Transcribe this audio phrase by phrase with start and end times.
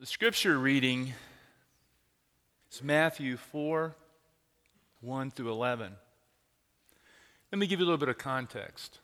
[0.00, 1.12] The scripture reading
[2.72, 3.94] is Matthew 4
[5.02, 5.92] 1 through 11.
[7.52, 9.00] Let me give you a little bit of context.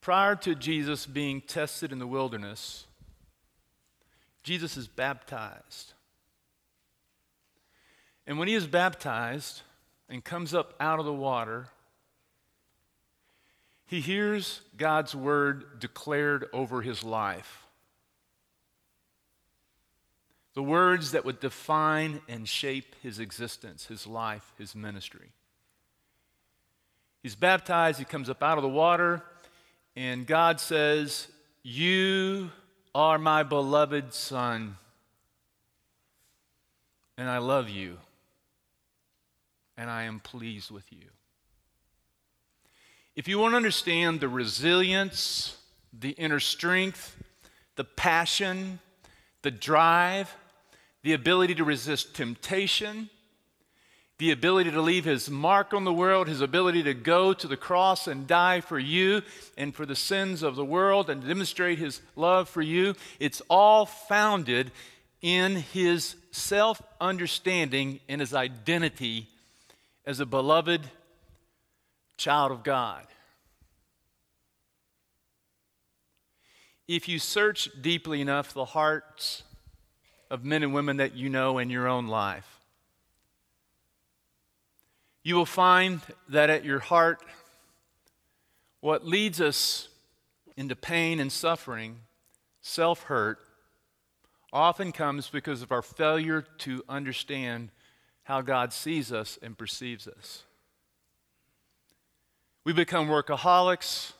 [0.00, 2.86] Prior to Jesus being tested in the wilderness,
[4.42, 5.92] Jesus is baptized.
[8.26, 9.60] And when he is baptized
[10.08, 11.68] and comes up out of the water,
[13.84, 17.67] he hears God's word declared over his life
[20.58, 25.30] the words that would define and shape his existence, his life, his ministry.
[27.22, 29.22] He's baptized, he comes up out of the water,
[29.94, 31.28] and God says,
[31.62, 32.50] You
[32.92, 34.76] are my beloved Son,
[37.16, 37.98] and I love you,
[39.76, 41.06] and I am pleased with you.
[43.14, 45.56] If you want to understand the resilience,
[45.96, 47.16] the inner strength,
[47.76, 48.80] the passion,
[49.42, 50.34] the drive,
[51.08, 53.08] the ability to resist temptation,
[54.18, 57.56] the ability to leave his mark on the world, his ability to go to the
[57.56, 59.22] cross and die for you
[59.56, 62.94] and for the sins of the world and demonstrate his love for you.
[63.18, 64.70] It's all founded
[65.22, 69.28] in his self understanding and his identity
[70.04, 70.90] as a beloved
[72.18, 73.06] child of God.
[76.86, 79.44] If you search deeply enough the hearts
[80.30, 82.60] of men and women that you know in your own life.
[85.22, 87.22] You will find that at your heart,
[88.80, 89.88] what leads us
[90.56, 92.00] into pain and suffering,
[92.60, 93.38] self hurt,
[94.52, 97.70] often comes because of our failure to understand
[98.22, 100.44] how God sees us and perceives us.
[102.64, 104.12] We become workaholics.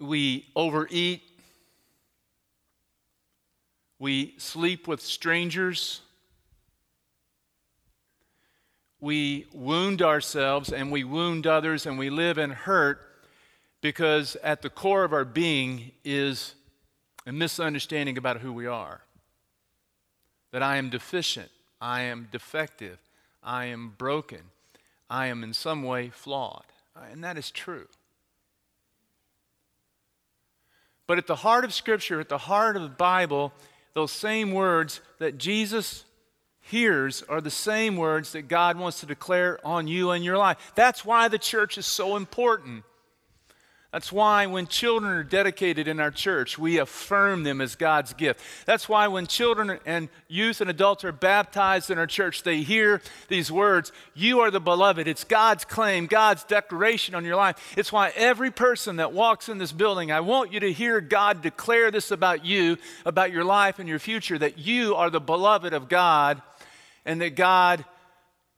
[0.00, 1.22] We overeat.
[3.98, 6.00] We sleep with strangers.
[9.00, 13.00] We wound ourselves and we wound others and we live in hurt
[13.80, 16.54] because at the core of our being is
[17.26, 19.02] a misunderstanding about who we are.
[20.50, 22.98] That I am deficient, I am defective,
[23.42, 24.42] I am broken,
[25.10, 26.64] I am in some way flawed.
[26.96, 27.86] Uh, and that is true.
[31.06, 33.52] But at the heart of Scripture, at the heart of the Bible,
[33.94, 36.04] those same words that Jesus
[36.60, 40.72] hears are the same words that God wants to declare on you and your life.
[40.74, 42.84] That's why the church is so important.
[43.92, 48.40] That's why when children are dedicated in our church, we affirm them as God's gift.
[48.66, 53.00] That's why when children and youth and adults are baptized in our church, they hear
[53.28, 55.08] these words You are the beloved.
[55.08, 57.74] It's God's claim, God's declaration on your life.
[57.78, 61.40] It's why every person that walks in this building, I want you to hear God
[61.40, 65.72] declare this about you, about your life and your future that you are the beloved
[65.72, 66.42] of God
[67.06, 67.86] and that God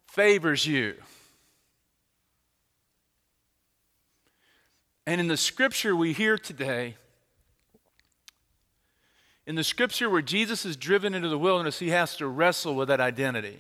[0.09, 0.97] favors you.
[5.11, 6.95] And in the scripture we hear today,
[9.45, 12.87] in the scripture where Jesus is driven into the wilderness, he has to wrestle with
[12.87, 13.59] that identity.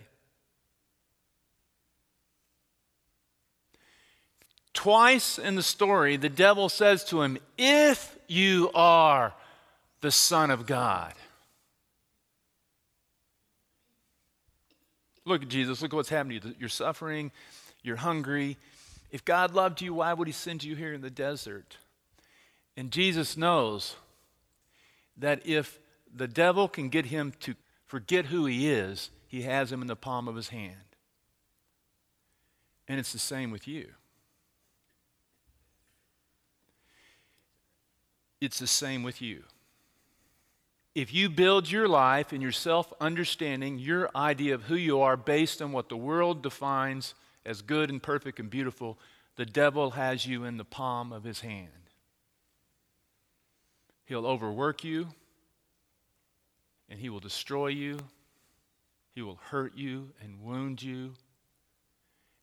[4.75, 9.34] Twice in the story, the devil says to him, If you are
[10.03, 11.15] the Son of God.
[15.25, 15.83] Look at Jesus.
[15.83, 16.55] Look at what's happening to you.
[16.60, 17.33] You're suffering.
[17.83, 18.56] You're hungry.
[19.10, 21.76] If God loved you, why would He send you here in the desert?
[22.76, 23.97] And Jesus knows
[25.16, 25.78] that if
[26.15, 27.54] the devil can get him to
[27.87, 30.75] forget who he is, he has him in the palm of his hand.
[32.88, 33.88] And it's the same with you.
[38.41, 39.44] It's the same with you.
[40.94, 45.16] If you build your life and your self understanding, your idea of who you are
[45.16, 47.15] based on what the world defines
[47.45, 48.99] as good and perfect and beautiful,
[49.37, 51.69] the devil has you in the palm of his hand.
[54.04, 55.09] He'll overwork you,
[56.89, 57.98] and he will destroy you.
[59.15, 61.15] He will hurt you and wound you,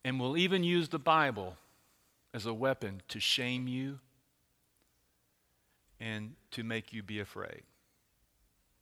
[0.03, 1.57] and will even use the Bible
[2.33, 3.99] as a weapon to shame you
[5.99, 7.63] and to make you be afraid.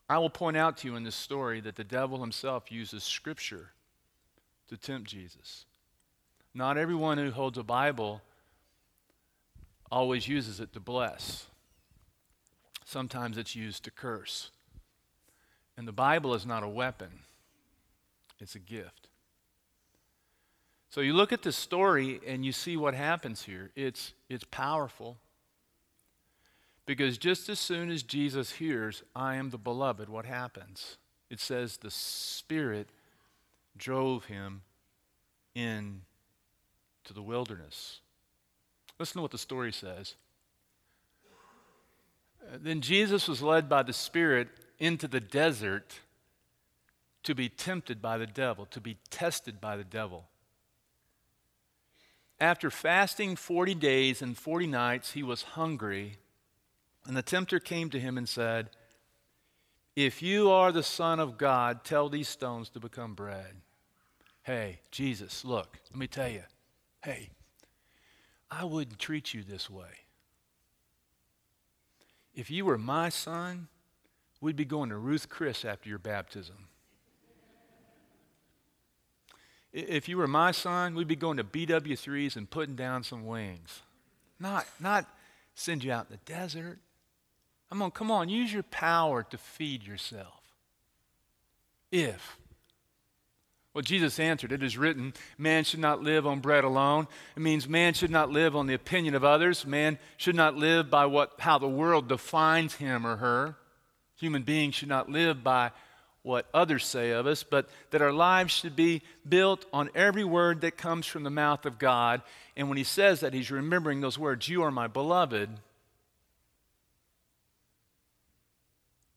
[0.08, 3.72] I will point out to you in this story that the devil himself uses Scripture
[4.68, 5.66] to tempt Jesus.
[6.56, 8.22] Not everyone who holds a Bible
[9.92, 11.48] always uses it to bless.
[12.86, 14.52] Sometimes it's used to curse.
[15.78, 17.10] And the Bible is not a weapon,
[18.40, 19.10] it's a gift.
[20.90, 23.72] So you look at this story and you see what happens here.
[23.76, 25.18] It's, it's powerful
[26.86, 30.98] Because just as soon as Jesus hears, I am the beloved, what happens?
[31.30, 32.90] It says the Spirit
[33.76, 34.62] drove him
[35.56, 36.02] in
[37.06, 38.00] to the wilderness.
[39.00, 40.16] Listen to what the story says.
[42.42, 44.50] Uh, then Jesus was led by the Spirit
[44.80, 46.00] into the desert
[47.24, 50.26] to be tempted by the devil, to be tested by the devil.
[52.40, 56.18] After fasting 40 days and 40 nights, he was hungry.
[57.08, 58.70] And the tempter came to him and said,
[59.96, 63.56] If you are the Son of God, tell these stones to become bread.
[64.44, 66.44] Hey, Jesus, look, let me tell you.
[67.06, 67.30] Hey,
[68.50, 70.06] I wouldn't treat you this way.
[72.34, 73.68] If you were my son,
[74.42, 76.68] we'd be going to Ruth Chris after your baptism.
[79.72, 83.84] If you were my son, we'd be going to BW3s and putting down some wings.
[84.40, 85.06] Not, not
[85.54, 86.80] send you out in the desert.
[87.70, 90.42] Come on, come on, use your power to feed yourself.
[91.92, 92.40] If.
[93.76, 97.10] Well, Jesus answered, It is written, man should not live on bread alone.
[97.36, 99.66] It means man should not live on the opinion of others.
[99.66, 103.58] Man should not live by what, how the world defines him or her.
[104.16, 105.72] Human beings should not live by
[106.24, 110.62] what others say of us, but that our lives should be built on every word
[110.62, 112.22] that comes from the mouth of God.
[112.56, 115.50] And when he says that, he's remembering those words, You are my beloved.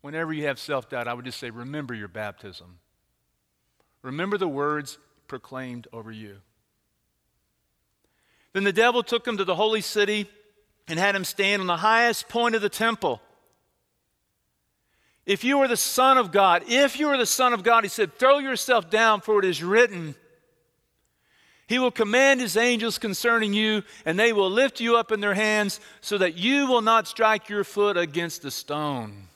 [0.00, 2.80] Whenever you have self doubt, I would just say, remember your baptism.
[4.02, 6.36] Remember the words proclaimed over you.
[8.52, 10.28] Then the devil took him to the holy city
[10.88, 13.20] and had him stand on the highest point of the temple.
[15.26, 17.88] If you are the Son of God, if you are the Son of God, he
[17.88, 20.14] said, throw yourself down, for it is written,
[21.66, 25.34] He will command His angels concerning you, and they will lift you up in their
[25.34, 29.27] hands, so that you will not strike your foot against a stone.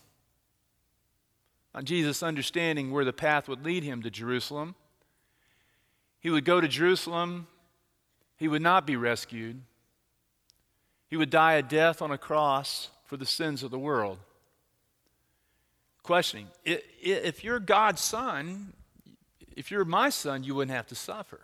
[1.75, 4.75] On Jesus understanding where the path would lead him to Jerusalem,
[6.21, 7.47] he would go to Jerusalem,
[8.37, 9.63] he would not be rescued,
[11.09, 14.19] he would die a death on a cross for the sins of the world.
[16.03, 18.73] Questioning if you're God's son,
[19.57, 21.41] if you're my son, you wouldn't have to suffer.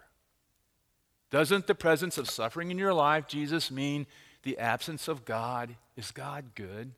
[1.31, 4.07] Doesn't the presence of suffering in your life, Jesus, mean
[4.43, 5.77] the absence of God?
[5.97, 6.93] Is God good?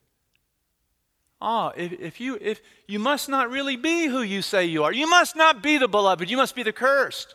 [1.40, 4.92] Ah, if, if, you, if you must not really be who you say you are,
[4.92, 7.34] you must not be the beloved, you must be the cursed.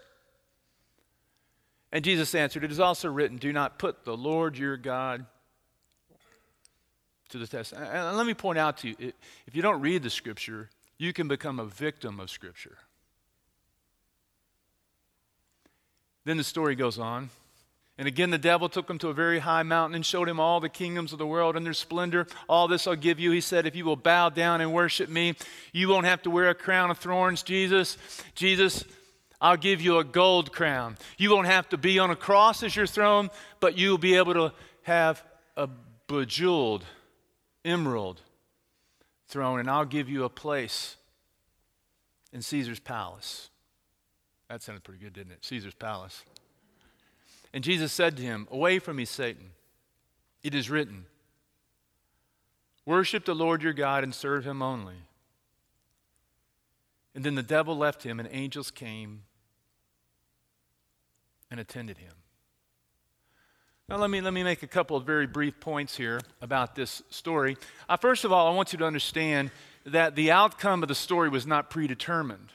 [1.91, 5.25] And Jesus answered, It is also written, Do not put the Lord your God
[7.29, 7.73] to the test.
[7.73, 8.95] And let me point out to you
[9.47, 12.77] if you don't read the scripture, you can become a victim of scripture.
[16.25, 17.29] Then the story goes on.
[17.97, 20.59] And again, the devil took him to a very high mountain and showed him all
[20.59, 22.27] the kingdoms of the world and their splendor.
[22.49, 23.31] All this I'll give you.
[23.31, 25.35] He said, If you will bow down and worship me,
[25.71, 27.97] you won't have to wear a crown of thorns, Jesus.
[28.33, 28.83] Jesus,
[29.39, 30.97] I'll give you a gold crown.
[31.17, 33.29] You won't have to be on a cross as your throne,
[33.61, 34.53] but you'll be able to
[34.83, 35.23] have
[35.55, 35.69] a
[36.07, 36.83] bejeweled
[37.63, 38.21] emerald
[39.27, 40.97] throne, and I'll give you a place
[42.33, 43.49] in Caesar's palace.
[44.49, 45.45] That sounded pretty good, didn't it?
[45.45, 46.23] Caesar's palace.
[47.55, 49.51] And Jesus said to him, Away from me, Satan.
[50.43, 51.05] It is written,
[52.85, 54.97] Worship the Lord your God and serve him only.
[57.15, 59.21] And then the devil left him, and angels came
[61.49, 62.11] and attended him.
[63.87, 67.03] Now, let me, let me make a couple of very brief points here about this
[67.09, 67.55] story.
[67.87, 69.49] Uh, first of all, I want you to understand
[69.85, 72.51] that the outcome of the story was not predetermined.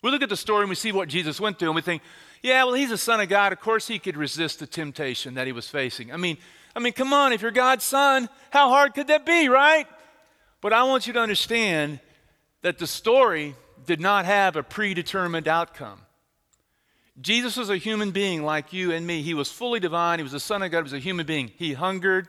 [0.00, 2.02] We look at the story and we see what Jesus went through, and we think,
[2.42, 3.52] yeah, well, he's a son of God.
[3.52, 6.12] Of course, he could resist the temptation that he was facing.
[6.12, 6.38] I mean,
[6.74, 9.86] I mean, come on, if you're God's son, how hard could that be, right?
[10.60, 12.00] But I want you to understand
[12.62, 13.54] that the story
[13.86, 16.00] did not have a predetermined outcome.
[17.20, 19.22] Jesus was a human being like you and me.
[19.22, 20.18] He was fully divine.
[20.18, 20.78] He was the Son of God.
[20.78, 21.50] He was a human being.
[21.56, 22.28] He hungered.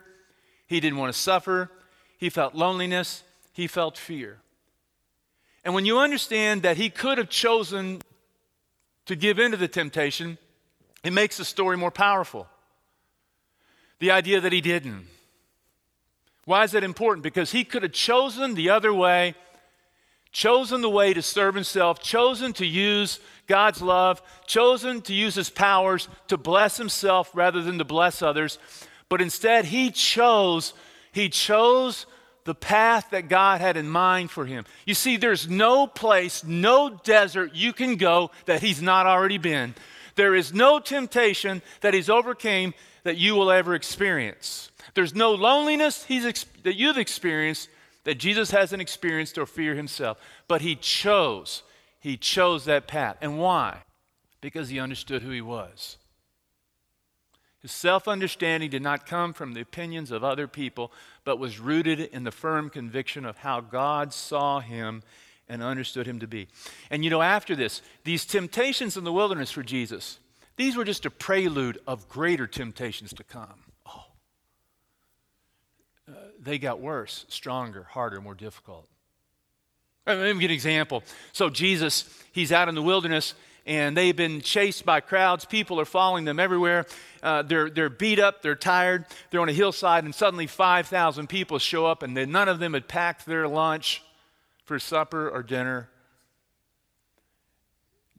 [0.68, 1.70] He didn't want to suffer.
[2.18, 3.24] He felt loneliness.
[3.54, 4.40] He felt fear.
[5.64, 8.02] And when you understand that he could have chosen
[9.06, 10.38] to give in to the temptation,
[11.04, 12.48] it makes the story more powerful.
[14.00, 15.08] The idea that he didn't.
[16.46, 17.24] Why is that important?
[17.24, 19.36] Because he could have chosen the other way,
[20.32, 25.50] chosen the way to serve himself, chosen to use God's love, chosen to use his
[25.50, 28.58] powers to bless himself rather than to bless others.
[29.10, 30.74] But instead, he chose,
[31.12, 32.06] he chose
[32.44, 34.66] the path that God had in mind for him.
[34.86, 39.76] You see, there's no place, no desert you can go that he's not already been.
[40.16, 44.72] There is no temptation that he's overcame that you will ever experience.
[44.94, 47.70] There's no loneliness ex- that you've experienced
[48.04, 50.18] that Jesus hasn't experienced or fear himself.
[50.48, 51.64] But he chose.
[52.00, 53.18] He chose that path.
[53.22, 53.84] And why?
[54.42, 55.98] Because he understood who he was.
[57.62, 60.92] His self understanding did not come from the opinions of other people,
[61.24, 65.04] but was rooted in the firm conviction of how God saw him
[65.48, 66.48] and understood him to be.
[66.90, 70.20] And you know, after this, these temptations in the wilderness for Jesus,
[70.56, 73.64] these were just a prelude of greater temptations to come.
[73.86, 74.06] Oh.
[76.10, 78.88] Uh, they got worse, stronger, harder, more difficult.
[80.08, 81.04] Let me give you an example.
[81.32, 85.46] So, Jesus, he's out in the wilderness and they've been chased by crowds.
[85.46, 86.86] People are following them everywhere.
[87.22, 91.60] Uh, they're, they're beat up, they're tired, they're on a hillside, and suddenly 5,000 people
[91.60, 94.02] show up, and none of them had packed their lunch
[94.64, 95.90] for supper or dinner.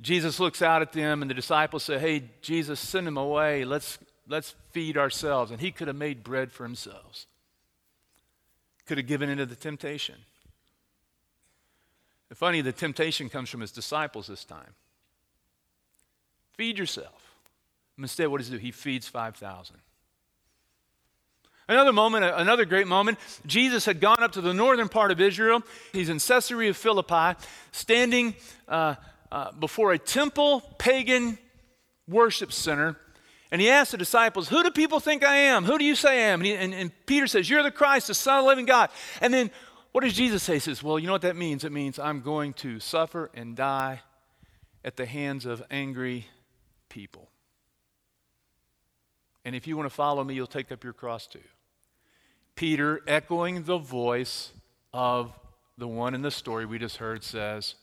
[0.00, 3.64] Jesus looks out at them, and the disciples say, Hey, Jesus, send them away.
[3.64, 5.50] Let's, let's feed ourselves.
[5.50, 7.26] And he could have made bread for himself,
[8.87, 10.16] could have given into the temptation.
[12.34, 14.75] Funny, the temptation comes from his disciples this time.
[16.54, 17.37] Feed yourself.
[17.99, 18.61] Instead, what does he do?
[18.61, 19.76] He feeds 5,000.
[21.68, 25.62] Another moment, another great moment, Jesus had gone up to the northern part of Israel.
[25.92, 27.38] He's in Caesarea Philippi,
[27.71, 28.35] standing
[28.68, 28.97] uh,
[29.30, 31.38] uh, before a temple pagan
[32.09, 32.97] worship center.
[33.50, 35.64] And he asked the disciples, Who do people think I am?
[35.64, 36.40] Who do you say I am?
[36.40, 38.90] And, he, and, and Peter says, You're the Christ, the Son of the living God.
[39.21, 39.50] And then
[39.92, 40.54] what does Jesus say?
[40.54, 41.62] He says, Well, you know what that means?
[41.64, 44.00] It means I'm going to suffer and die
[44.85, 46.26] at the hands of angry
[46.92, 47.30] people.
[49.44, 51.40] And if you want to follow me, you'll take up your cross too.
[52.54, 54.52] Peter, echoing the voice
[54.92, 55.32] of
[55.78, 57.75] the one in the story we just heard, says,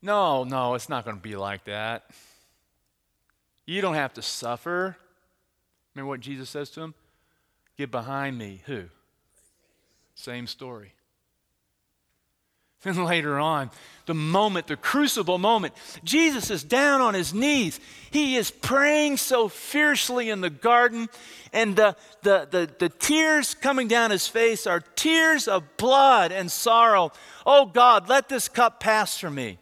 [0.00, 2.10] No, no, it's not going to be like that.
[3.66, 4.96] You don't have to suffer.
[5.94, 6.94] Remember what Jesus says to him?
[7.76, 8.62] Get behind me.
[8.66, 8.84] Who?
[10.14, 10.94] Same story.
[12.82, 13.70] Then later on,
[14.06, 17.80] the moment, the crucible moment, Jesus is down on his knees.
[18.10, 21.08] He is praying so fiercely in the garden,
[21.52, 26.50] and the, the, the, the tears coming down his face are tears of blood and
[26.50, 27.12] sorrow.
[27.44, 29.58] Oh God, let this cup pass from me.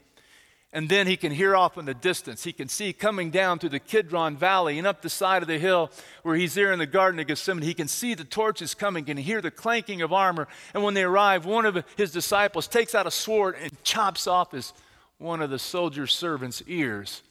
[0.75, 2.43] And then he can hear off in the distance.
[2.43, 5.57] He can see coming down through the Kidron Valley and up the side of the
[5.57, 5.89] hill
[6.25, 7.63] where he's there in the Garden of Gethsemane.
[7.63, 10.49] He can see the torches coming and hear the clanking of armor.
[10.75, 14.51] And when they arrive, one of his disciples takes out a sword and chops off
[14.51, 14.73] his,
[15.19, 17.23] one of the soldier servant's ears.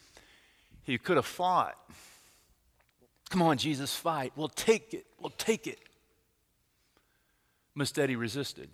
[0.83, 1.77] He could have fought.
[3.29, 4.31] Come on, Jesus, fight.
[4.38, 5.05] We'll take it.
[5.19, 5.79] We'll take it.
[7.75, 8.69] Instead, resisted.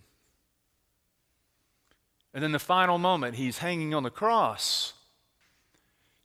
[2.34, 4.94] And then the final moment, he's hanging on the cross.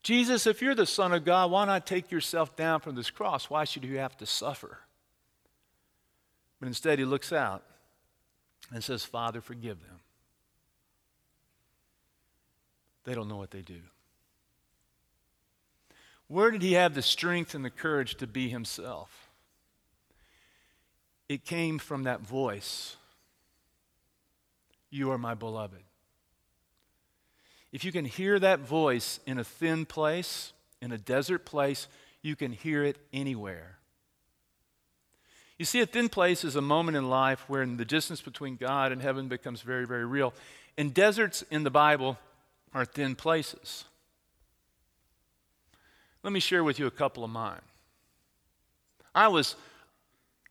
[0.03, 3.49] Jesus, if you're the Son of God, why not take yourself down from this cross?
[3.49, 4.81] Why should you have to suffer?
[6.61, 7.65] But instead, he looks out
[8.73, 10.01] and says, Father, forgive them.
[13.05, 13.81] They don't know what they do.
[16.29, 19.29] Where did he have the strength and the courage to be himself?
[21.29, 22.97] It came from that voice
[24.91, 25.83] You are my beloved.
[27.75, 31.89] If you can hear that voice in a thin place, in a desert place,
[32.23, 33.79] you can hear it anywhere.
[35.59, 38.93] You see, a thin place is a moment in life where the distance between God
[38.93, 40.35] and heaven becomes very, very real.
[40.79, 42.17] And deserts in the Bible
[42.73, 43.83] are thin places.
[46.23, 47.61] Let me share with you a couple of mine.
[49.17, 49.57] I was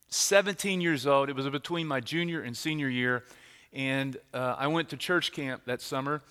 [0.10, 1.30] 17 years old.
[1.30, 3.24] It was between my junior and senior year.
[3.72, 6.22] And uh, I went to church camp that summer.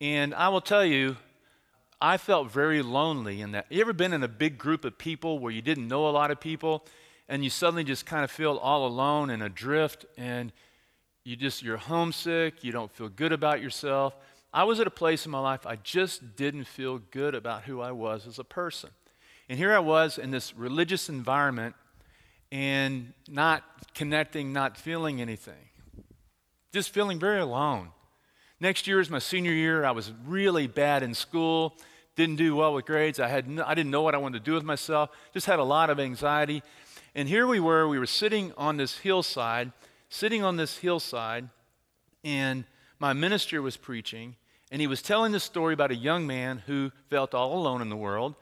[0.00, 1.16] And I will tell you,
[2.00, 3.66] I felt very lonely in that.
[3.70, 6.30] You ever been in a big group of people where you didn't know a lot
[6.30, 6.84] of people
[7.28, 10.52] and you suddenly just kind of feel all alone and adrift and
[11.24, 14.14] you just you're homesick, you don't feel good about yourself.
[14.52, 17.80] I was at a place in my life I just didn't feel good about who
[17.80, 18.90] I was as a person.
[19.48, 21.74] And here I was in this religious environment
[22.52, 23.62] and not
[23.94, 25.54] connecting, not feeling anything.
[26.72, 27.88] Just feeling very alone.
[28.58, 29.84] Next year is my senior year.
[29.84, 31.76] I was really bad in school,
[32.16, 33.20] didn't do well with grades.
[33.20, 35.58] I, had no, I didn't know what I wanted to do with myself, just had
[35.58, 36.62] a lot of anxiety.
[37.14, 39.72] And here we were, we were sitting on this hillside,
[40.08, 41.50] sitting on this hillside,
[42.24, 42.64] and
[42.98, 44.36] my minister was preaching,
[44.72, 47.90] and he was telling the story about a young man who felt all alone in
[47.90, 48.34] the world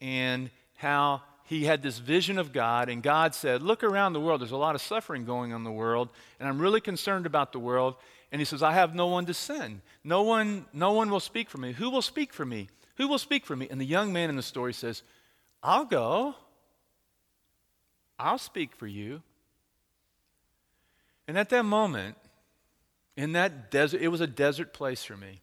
[0.00, 4.40] and how he had this vision of God, and God said, Look around the world.
[4.40, 6.08] There's a lot of suffering going on in the world,
[6.40, 7.94] and I'm really concerned about the world.
[8.34, 9.80] And he says, I have no one to send.
[10.02, 11.70] No one, no one will speak for me.
[11.70, 12.66] Who will speak for me?
[12.96, 13.68] Who will speak for me?
[13.70, 15.04] And the young man in the story says,
[15.62, 16.34] I'll go.
[18.18, 19.22] I'll speak for you.
[21.28, 22.16] And at that moment,
[23.16, 25.40] in that desert, it was a desert place for me.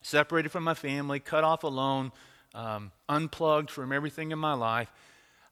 [0.00, 2.12] Separated from my family, cut off alone,
[2.54, 4.90] um, unplugged from everything in my life.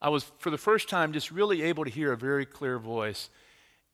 [0.01, 3.29] I was, for the first time, just really able to hear a very clear voice.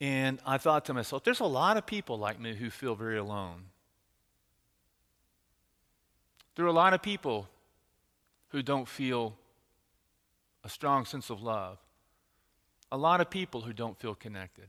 [0.00, 3.18] And I thought to myself, there's a lot of people like me who feel very
[3.18, 3.64] alone.
[6.54, 7.48] There are a lot of people
[8.48, 9.34] who don't feel
[10.64, 11.78] a strong sense of love.
[12.92, 14.68] A lot of people who don't feel connected.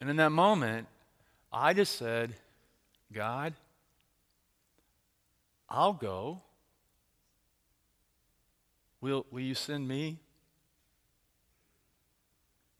[0.00, 0.86] And in that moment,
[1.52, 2.34] I just said,
[3.12, 3.54] God,
[5.68, 6.40] I'll go.
[9.00, 10.18] Will, will you send me?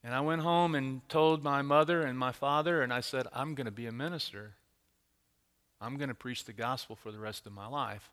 [0.04, 3.54] And I went home and told my mother and my father, and I said, I'm
[3.54, 4.54] going to be a minister.
[5.80, 8.10] I'm going to preach the gospel for the rest of my life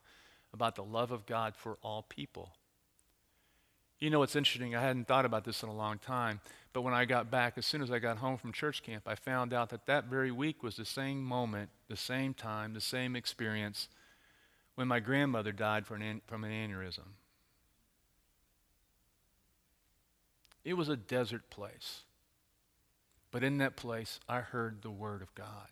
[0.54, 2.52] about the love of God for all people.
[4.00, 4.76] You know what's interesting?
[4.76, 6.42] I hadn't thought about this in a long time,
[6.74, 9.16] but when I got back, as soon as I got home from church camp, I
[9.16, 13.16] found out that that very week was the same moment, the same time, the same
[13.16, 13.88] experience
[14.76, 17.14] when my grandmother died from an aneurysm.
[20.66, 22.02] It was a desert place.
[23.32, 25.70] But in that place, I heard the Word of God.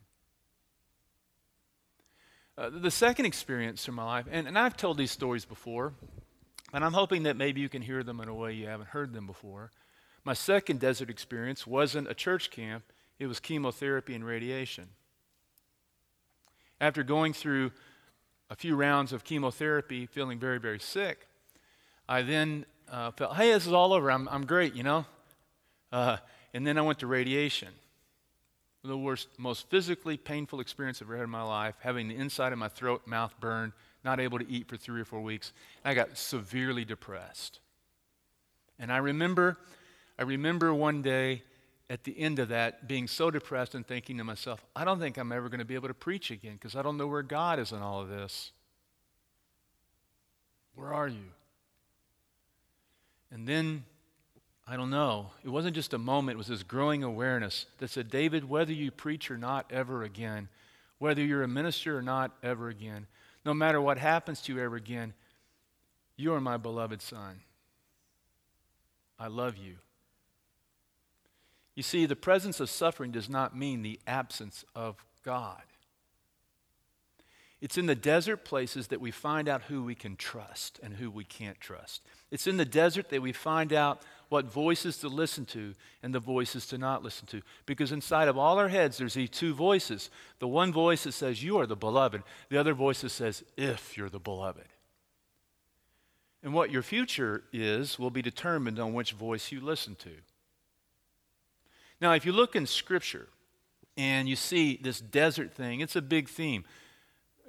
[2.55, 5.93] Uh, the second experience in my life, and, and I've told these stories before,
[6.71, 9.13] and I'm hoping that maybe you can hear them in a way you haven't heard
[9.13, 9.71] them before.
[10.23, 12.83] My second desert experience wasn't a church camp,
[13.17, 14.89] it was chemotherapy and radiation.
[16.79, 17.71] After going through
[18.51, 21.27] a few rounds of chemotherapy, feeling very, very sick,
[22.07, 24.09] I then uh, felt, hey, this is all over.
[24.12, 25.05] I'm, I'm great, you know?
[25.91, 26.17] Uh,
[26.53, 27.69] and then I went to radiation
[28.83, 32.51] the worst, most physically painful experience I've ever had in my life, having the inside
[32.51, 33.71] of my throat, mouth burned,
[34.03, 35.53] not able to eat for three or four weeks.
[35.85, 37.59] I got severely depressed.
[38.77, 39.57] And I remember,
[40.19, 41.43] I remember one day
[41.89, 45.17] at the end of that being so depressed and thinking to myself, I don't think
[45.17, 47.60] I'm ever going to be able to preach again because I don't know where God
[47.60, 48.51] is in all of this.
[50.75, 51.32] Where are you?
[53.34, 53.84] And then
[54.67, 55.32] I don't know.
[55.43, 58.91] It wasn't just a moment, it was this growing awareness that said, David, whether you
[58.91, 60.48] preach or not ever again,
[61.00, 63.08] whether you're a minister or not ever again,
[63.43, 65.13] no matter what happens to you ever again,
[66.15, 67.41] you are my beloved son.
[69.19, 69.76] I love you.
[71.76, 75.63] You see, the presence of suffering does not mean the absence of God.
[77.63, 81.10] It's in the desert places that we find out who we can trust and who
[81.10, 82.02] we can't trust.
[82.30, 85.73] It's in the desert that we find out what voices to listen to
[86.04, 87.41] and the voices to not listen to.
[87.65, 90.10] Because inside of all our heads, there's these two voices.
[90.39, 93.95] The one voice that says, You are the beloved, the other voice that says, If
[93.95, 94.67] you're the beloved.
[96.43, 100.12] And what your future is will be determined on which voice you listen to.
[102.02, 103.30] Now, if you look in Scripture
[103.95, 106.65] and you see this desert thing, it's a big theme.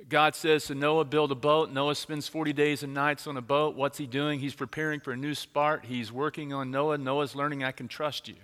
[0.09, 1.71] God says to Noah, build a boat.
[1.71, 3.75] Noah spends 40 days and nights on a boat.
[3.75, 4.39] What's he doing?
[4.39, 5.85] He's preparing for a new start.
[5.87, 6.99] He's working on Noah.
[6.99, 8.35] Noah's learning, I can trust you.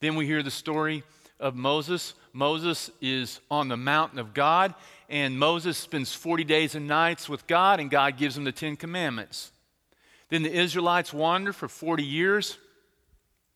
[0.00, 1.02] Then we hear the story
[1.40, 2.14] of Moses.
[2.32, 4.74] Moses is on the mountain of God,
[5.08, 8.76] and Moses spends 40 days and nights with God, and God gives him the Ten
[8.76, 9.52] Commandments.
[10.28, 12.58] Then the Israelites wander for 40 years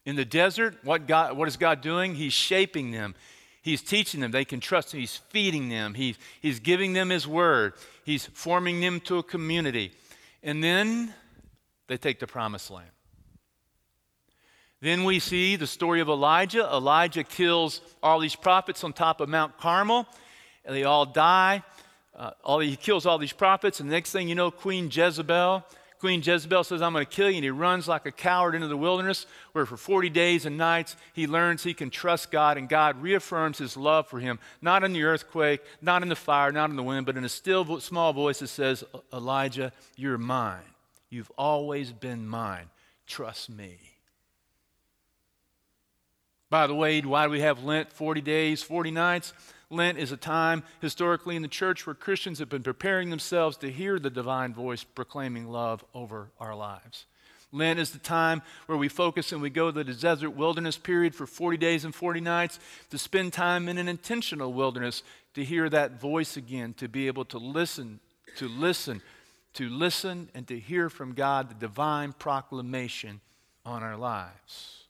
[0.04, 0.78] in the desert.
[0.82, 2.14] What, God, what is God doing?
[2.14, 3.14] He's shaping them.
[3.62, 4.32] He's teaching them.
[4.32, 5.00] They can trust him.
[5.00, 5.94] He's feeding them.
[5.94, 7.74] He's, he's giving them his word.
[8.04, 9.92] He's forming them to a community.
[10.42, 11.14] And then
[11.86, 12.90] they take the promised land.
[14.80, 16.68] Then we see the story of Elijah.
[16.72, 20.08] Elijah kills all these prophets on top of Mount Carmel,
[20.64, 21.62] and they all die.
[22.16, 25.64] Uh, all, he kills all these prophets, and the next thing you know, Queen Jezebel
[26.02, 27.36] Queen Jezebel says, I'm going to kill you.
[27.36, 30.96] And he runs like a coward into the wilderness, where for 40 days and nights
[31.12, 34.94] he learns he can trust God, and God reaffirms his love for him, not in
[34.94, 38.12] the earthquake, not in the fire, not in the wind, but in a still small
[38.12, 40.58] voice that says, Elijah, you're mine.
[41.08, 42.68] You've always been mine.
[43.06, 43.78] Trust me.
[46.50, 49.32] By the way, why do we have Lent 40 days, 40 nights?
[49.72, 53.70] Lent is a time historically in the church where Christians have been preparing themselves to
[53.70, 57.06] hear the divine voice proclaiming love over our lives.
[57.52, 61.14] Lent is the time where we focus and we go to the desert wilderness period
[61.14, 62.58] for 40 days and 40 nights
[62.90, 65.02] to spend time in an intentional wilderness
[65.34, 68.00] to hear that voice again, to be able to listen,
[68.36, 69.00] to listen,
[69.54, 73.20] to listen, and to hear from God the divine proclamation
[73.64, 74.81] on our lives.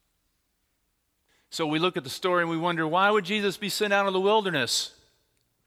[1.52, 4.06] So we look at the story and we wonder why would Jesus be sent out
[4.06, 4.94] of the wilderness?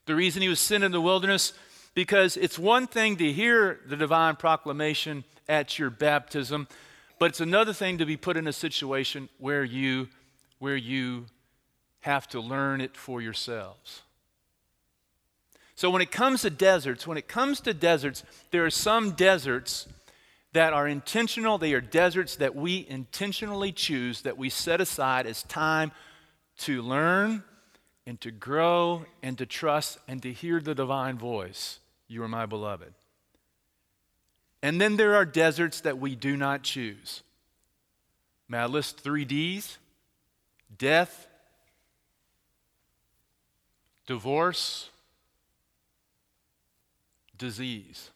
[0.07, 1.53] The reason he was sent in the wilderness
[1.93, 6.67] because it's one thing to hear the divine proclamation at your baptism,
[7.19, 10.09] but it's another thing to be put in a situation where you
[10.57, 11.27] where you
[11.99, 14.01] have to learn it for yourselves.
[15.75, 19.87] So when it comes to deserts, when it comes to deserts, there are some deserts
[20.55, 21.57] that are intentional.
[21.57, 25.91] They are deserts that we intentionally choose, that we set aside as time
[26.59, 27.43] to learn
[28.07, 31.79] and to grow and to trust and to hear the divine voice.
[32.07, 32.93] You are my beloved.
[34.63, 37.21] And then there are deserts that we do not choose.
[38.47, 39.77] May I list three D's?
[40.77, 41.27] Death,
[44.07, 44.89] divorce,
[47.37, 48.11] disease,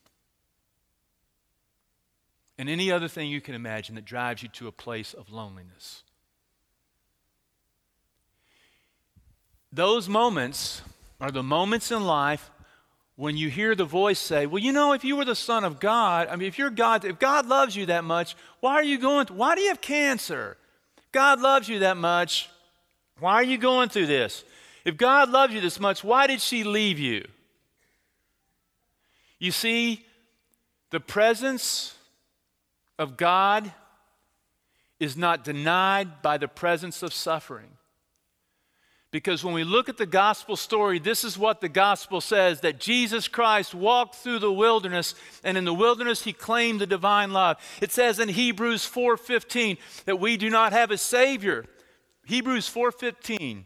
[2.60, 6.04] and any other thing you can imagine that drives you to a place of loneliness.
[9.72, 10.82] Those moments
[11.22, 12.52] are the moments in life
[13.16, 15.80] when you hear the voice say, Well, you know, if you were the Son of
[15.80, 19.00] God, I mean, if you're God, if God loves you that much, why are you
[19.00, 20.58] going, why do you have cancer?
[21.14, 22.50] God loves you that much,
[23.20, 24.44] why are you going through this?
[24.84, 27.26] If God loves you this much, why did she leave you?
[29.40, 30.06] You see,
[30.90, 31.96] the presence
[33.00, 33.72] of God
[35.00, 37.70] is not denied by the presence of suffering.
[39.12, 42.80] Because when we look at the gospel story, this is what the gospel says that
[42.80, 47.58] Jesus Christ walked through the wilderness and in the wilderness he claimed the divine love.
[47.82, 51.66] It says in Hebrews 4:15 that we do not have a savior.
[52.26, 53.66] Hebrews 4:15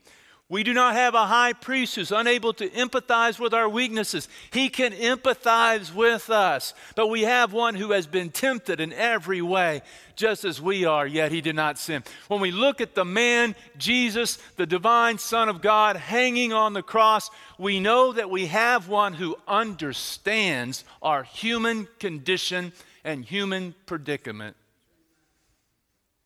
[0.53, 4.29] we do not have a high priest who's unable to empathize with our weaknesses.
[4.51, 6.75] He can empathize with us.
[6.95, 9.81] But we have one who has been tempted in every way,
[10.15, 12.03] just as we are, yet he did not sin.
[12.27, 16.83] When we look at the man, Jesus, the divine Son of God, hanging on the
[16.83, 24.55] cross, we know that we have one who understands our human condition and human predicament.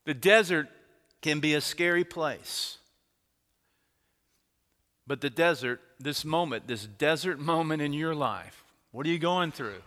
[0.04, 0.68] The desert
[1.22, 2.78] can be a scary place.
[5.08, 9.52] But the desert, this moment, this desert moment in your life, what are you going
[9.54, 9.82] through?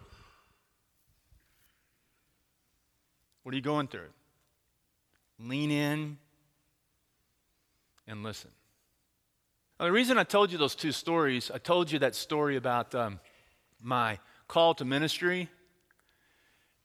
[3.42, 4.09] What are you going through?
[5.38, 6.18] Lean in
[8.06, 8.50] and listen.
[9.78, 12.94] Now, the reason I told you those two stories, I told you that story about
[12.94, 13.20] um,
[13.83, 15.48] my call to ministry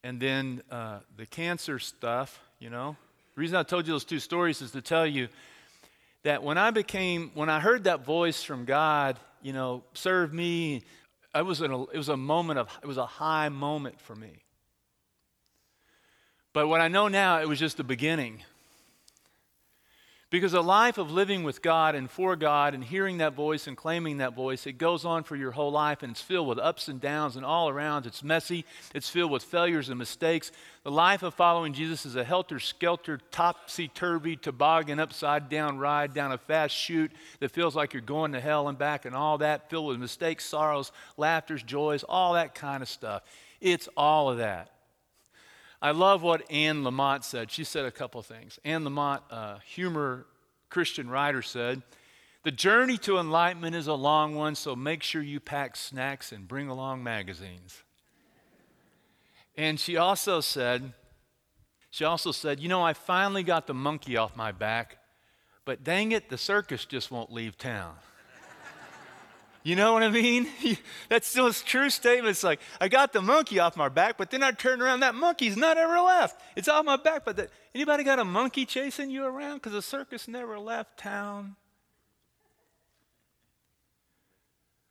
[0.03, 2.95] and then uh, the cancer stuff, you know.
[3.35, 5.27] The reason I told you those two stories is to tell you
[6.25, 10.81] that when I became, when I heard that voice from God, you know, serve me,
[11.35, 14.15] I was in a, it was a moment of, it was a high moment for
[14.15, 14.43] me.
[16.51, 18.41] But what I know now, it was just the beginning.
[20.35, 23.77] Because a life of living with God and for God and hearing that voice and
[23.77, 26.89] claiming that voice, it goes on for your whole life and it's filled with ups
[26.89, 28.05] and downs and all around.
[28.05, 30.51] It's messy, it's filled with failures and mistakes.
[30.83, 36.13] The life of following Jesus is a helter skelter, topsy turvy, toboggan, upside down ride
[36.13, 39.37] down a fast chute that feels like you're going to hell and back and all
[39.37, 43.23] that, filled with mistakes, sorrows, laughters, joys, all that kind of stuff.
[43.61, 44.74] It's all of that.
[45.85, 47.51] I love what Anne Lamott said.
[47.51, 48.57] She said a couple things.
[48.65, 50.25] Anne Lamott, uh, humor
[50.67, 51.83] Christian writer, said,
[52.41, 56.47] The journey to enlightenment is a long one, so make sure you pack snacks and
[56.47, 57.83] bring along magazines.
[59.55, 60.93] And she also said,
[61.91, 64.97] she also said, You know, I finally got the monkey off my back,
[65.65, 67.93] but dang it, the circus just won't leave town.
[69.65, 70.47] You know what I mean?
[71.09, 72.29] That's still a true statement.
[72.29, 75.15] It's like, I got the monkey off my back, but then I turned around, that
[75.15, 76.39] monkey's not ever left.
[76.55, 79.55] It's off my back, but the, anybody got a monkey chasing you around?
[79.55, 81.55] Because the circus never left town.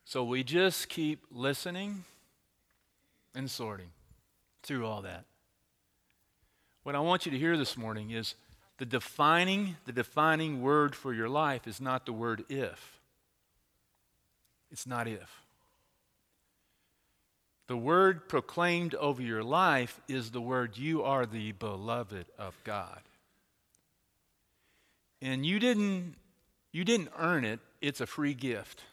[0.03, 2.03] So we just keep listening
[3.33, 3.91] and sorting
[4.61, 5.23] through all that.
[6.83, 8.35] What I want you to hear this morning is
[8.77, 12.94] the defining, the defining word for your life is not the word if.
[14.71, 15.45] It's not if.
[17.67, 23.01] The word proclaimed over your life is the word, you are the beloved of God.
[25.21, 26.15] And you didn't,
[26.71, 28.83] you didn't earn it, it's a free gift.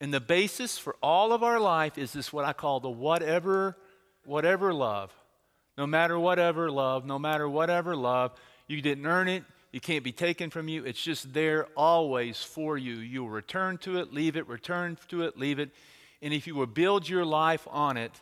[0.00, 3.76] And the basis for all of our life is this what I call the whatever,
[4.24, 5.12] whatever love.
[5.76, 8.32] No matter whatever love, no matter whatever love,
[8.68, 9.42] you didn't earn it,
[9.74, 10.84] it can't be taken from you.
[10.84, 12.94] It's just there always for you.
[12.94, 15.70] You'll return to it, leave it, return to it, leave it.
[16.22, 18.12] And if you will build your life on it,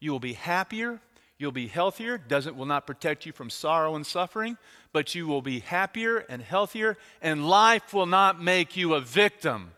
[0.00, 1.00] you will be happier,
[1.38, 2.18] you'll be healthier.
[2.18, 4.58] Doesn't will not protect you from sorrow and suffering,
[4.92, 9.70] but you will be happier and healthier, and life will not make you a victim.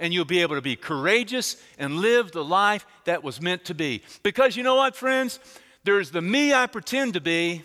[0.00, 3.74] And you'll be able to be courageous and live the life that was meant to
[3.74, 4.02] be.
[4.24, 5.38] Because you know what, friends?
[5.84, 7.62] There's the me I pretend to be.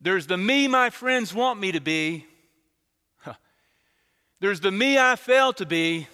[0.00, 2.26] There's the me my friends want me to be.
[4.40, 6.06] There's the me I fail to be.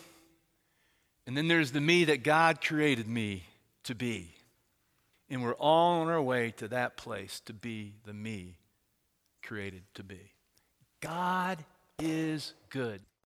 [1.27, 3.45] And then there's the me that God created me
[3.85, 4.35] to be.
[5.29, 8.59] And we're all on our way to that place to be the me
[9.43, 10.33] created to be.
[11.01, 11.59] God
[11.99, 13.01] is good.